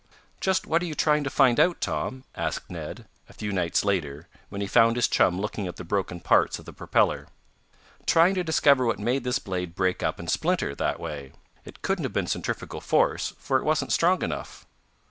"Just 0.39 0.65
what 0.65 0.81
are 0.81 0.85
you 0.87 0.95
trying 0.95 1.23
to 1.25 1.29
find 1.29 1.59
out, 1.59 1.79
Tom?" 1.79 2.23
asked 2.33 2.71
Ned, 2.71 3.05
a 3.29 3.33
few 3.33 3.51
nights 3.51 3.85
later, 3.85 4.27
when 4.49 4.59
he 4.59 4.65
found 4.65 4.95
his 4.95 5.07
chum 5.07 5.39
looking 5.39 5.67
at 5.67 5.75
the 5.75 5.83
broken 5.83 6.19
parts 6.19 6.57
of 6.57 6.65
the 6.65 6.73
propeller. 6.73 7.27
"Trying 8.07 8.33
to 8.33 8.43
discover 8.43 8.87
what 8.87 8.97
made 8.97 9.23
this 9.23 9.37
blade 9.37 9.75
break 9.75 10.01
up 10.01 10.17
and 10.17 10.27
splinter 10.27 10.73
that 10.73 10.99
way. 10.99 11.33
It 11.65 11.83
couldn't 11.83 12.05
have 12.05 12.13
been 12.13 12.25
centrifugal 12.25 12.81
force, 12.81 13.33
for 13.37 13.59
it 13.59 13.63
wasn't 13.63 13.93
strong 13.93 14.23
enough." 14.23 14.65